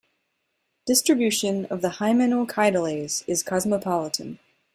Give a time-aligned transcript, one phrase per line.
[0.87, 4.39] Distribution of the Hymenochaetales is cosmopolitan.